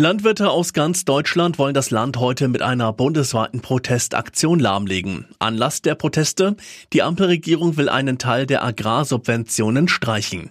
Landwirte 0.00 0.50
aus 0.50 0.74
ganz 0.74 1.04
Deutschland 1.04 1.58
wollen 1.58 1.74
das 1.74 1.90
Land 1.90 2.18
heute 2.18 2.46
mit 2.46 2.62
einer 2.62 2.92
bundesweiten 2.92 3.62
Protestaktion 3.62 4.60
lahmlegen. 4.60 5.26
Anlass 5.40 5.82
der 5.82 5.96
Proteste? 5.96 6.54
Die 6.92 7.02
Ampelregierung 7.02 7.76
will 7.76 7.88
einen 7.88 8.16
Teil 8.16 8.46
der 8.46 8.62
Agrarsubventionen 8.62 9.88
streichen. 9.88 10.50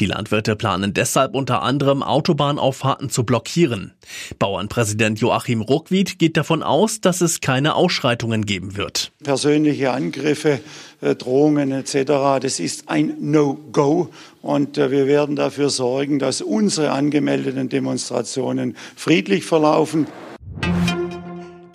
Die 0.00 0.06
Landwirte 0.06 0.56
planen 0.56 0.94
deshalb 0.94 1.36
unter 1.36 1.62
anderem 1.62 2.02
Autobahnauffahrten 2.02 3.08
zu 3.08 3.22
blockieren. 3.22 3.92
Bauernpräsident 4.40 5.20
Joachim 5.20 5.60
Ruckwied 5.60 6.18
geht 6.18 6.36
davon 6.36 6.64
aus, 6.64 7.00
dass 7.00 7.20
es 7.20 7.40
keine 7.40 7.76
Ausschreitungen 7.76 8.46
geben 8.46 8.76
wird. 8.76 9.12
Persönliche 9.22 9.92
Angriffe, 9.92 10.58
äh, 11.00 11.14
Drohungen 11.14 11.70
etc., 11.70 12.40
das 12.42 12.58
ist 12.58 12.88
ein 12.88 13.14
No-Go. 13.20 14.10
Und 14.42 14.78
äh, 14.78 14.90
wir 14.90 15.06
werden 15.06 15.36
dafür 15.36 15.70
sorgen, 15.70 16.18
dass 16.18 16.40
unsere 16.40 16.90
angemeldeten 16.90 17.68
Demonstrationen 17.68 18.76
friedlich 18.96 19.44
verlaufen. 19.44 20.06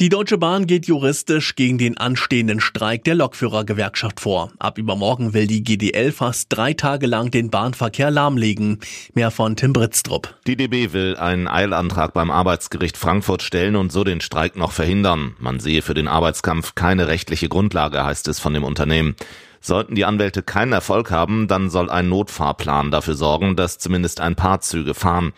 Die 0.04 0.10
Deutsche 0.10 0.38
Bahn 0.38 0.68
geht 0.68 0.88
juristisch 0.88 1.56
gegen 1.56 1.78
den 1.78 1.98
anstehenden 1.98 2.60
Streik 2.60 3.06
der 3.06 3.16
Lokführergewerkschaft 3.16 4.20
vor. 4.20 4.52
Ab 4.60 4.78
übermorgen 4.78 5.34
will 5.34 5.48
die 5.48 5.64
GDL 5.64 6.12
fast 6.12 6.48
drei 6.50 6.74
Tage 6.74 7.08
lang 7.08 7.32
den 7.32 7.50
Bahnverkehr 7.50 8.12
lahmlegen. 8.12 8.80
Mehr 9.14 9.32
von 9.32 9.56
Tim 9.56 9.72
Britztrup. 9.72 10.36
Die 10.46 10.58
DB 10.58 10.92
will 10.92 11.16
einen 11.16 11.48
Eilantrag 11.48 12.14
beim 12.14 12.32
Arbeitsgericht 12.32 12.98
Frankfurt 12.98 13.44
stellen 13.44 13.78
und 13.78 13.94
so 13.94 14.04
den 14.04 14.20
Streik 14.20 14.58
noch 14.58 14.74
verhindern. 14.74 15.36
Man 15.40 15.62
sehe 15.62 15.82
für 15.82 15.94
den 15.94 16.10
Arbeitskampf 16.10 16.76
keine 16.76 17.08
rechtliche 17.08 17.48
Grundlage, 17.48 18.04
heißt 18.04 18.28
es 18.28 18.40
von 18.40 18.54
dem 18.54 18.66
Unternehmen. 18.66 19.16
Sollten 19.62 19.96
die 19.96 20.04
Anwälte 20.04 20.44
keinen 20.44 20.74
Erfolg 20.74 21.12
haben, 21.12 21.48
dann 21.48 21.70
soll 21.70 21.90
ein 21.90 22.10
Notfahrplan 22.10 22.92
dafür 22.92 23.16
sorgen, 23.16 23.56
dass 23.56 23.78
zumindest 23.78 24.20
ein 24.20 24.36
paar 24.36 24.60
Züge 24.60 24.96
fahren. 24.96 25.32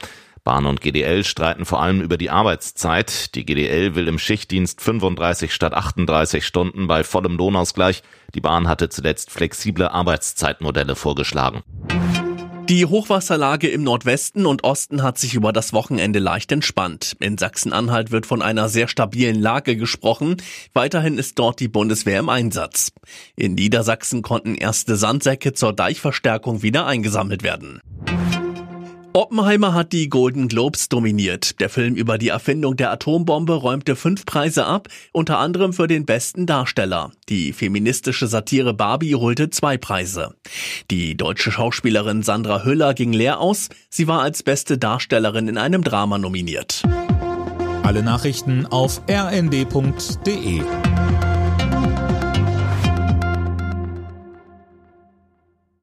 Bahn 0.46 0.68
und 0.68 0.80
GDL 0.80 1.24
streiten 1.24 1.66
vor 1.66 1.82
allem 1.82 2.02
über 2.02 2.18
die 2.18 2.30
Arbeitszeit. 2.30 3.34
Die 3.34 3.46
GDL 3.46 3.96
will 3.96 4.08
im 4.08 4.20
Schichtdienst 4.20 4.80
35 4.80 5.52
statt 5.52 5.74
38 5.74 6.46
Stunden 6.46 6.86
bei 6.86 7.04
vollem 7.04 7.36
Lohnausgleich. 7.36 8.04
Die 8.36 8.42
Bahn 8.42 8.68
hatte 8.68 8.90
zuletzt 8.90 9.32
flexible 9.32 9.88
Arbeitszeitmodelle 9.88 10.96
vorgeschlagen. 10.96 11.64
Die 12.70 12.86
Hochwasserlage 12.86 13.68
im 13.70 13.84
Nordwesten 13.84 14.46
und 14.46 14.64
Osten 14.64 15.02
hat 15.02 15.18
sich 15.18 15.34
über 15.34 15.52
das 15.52 15.74
Wochenende 15.74 16.20
leicht 16.20 16.52
entspannt. 16.52 17.16
In 17.20 17.38
Sachsen-Anhalt 17.38 18.12
wird 18.12 18.28
von 18.28 18.42
einer 18.42 18.70
sehr 18.70 18.88
stabilen 18.88 19.40
Lage 19.40 19.76
gesprochen. 19.78 20.38
Weiterhin 20.74 21.18
ist 21.18 21.40
dort 21.40 21.60
die 21.60 21.68
Bundeswehr 21.68 22.20
im 22.20 22.30
Einsatz. 22.30 22.92
In 23.36 23.56
Niedersachsen 23.56 24.22
konnten 24.22 24.56
erste 24.56 24.96
Sandsäcke 24.96 25.54
zur 25.54 25.74
Deichverstärkung 25.74 26.62
wieder 26.64 26.88
eingesammelt 26.88 27.44
werden. 27.44 27.82
Oppenheimer 29.16 29.74
hat 29.74 29.94
die 29.94 30.10
Golden 30.10 30.50
Globes 30.50 30.90
dominiert. 30.90 31.62
Der 31.62 31.70
Film 31.70 31.96
über 31.96 32.18
die 32.18 32.28
Erfindung 32.28 32.76
der 32.76 32.92
Atombombe 32.92 33.54
räumte 33.54 33.96
fünf 33.96 34.26
Preise 34.26 34.66
ab, 34.66 34.90
unter 35.14 35.38
anderem 35.40 35.72
für 35.72 35.88
den 35.88 36.06
besten 36.06 36.46
Darsteller. 36.46 37.12
Die 37.30 37.54
feministische 37.54 38.28
Satire 38.28 38.74
Barbie 38.74 39.16
holte 39.16 39.50
zwei 39.50 39.78
Preise. 39.78 40.36
Die 40.92 41.16
deutsche 41.16 41.50
Schauspielerin 41.50 42.24
Sandra 42.24 42.66
Hüller 42.66 42.94
ging 42.94 43.14
leer 43.14 43.40
aus. 43.40 43.70
Sie 43.90 44.10
war 44.10 44.22
als 44.22 44.44
beste 44.44 44.78
Darstellerin 44.78 45.48
in 45.48 45.58
einem 45.58 45.86
Drama 45.86 46.18
nominiert. 46.18 46.84
Alle 47.84 48.04
Nachrichten 48.04 48.66
auf 48.66 49.02
rnd.de 49.10 50.62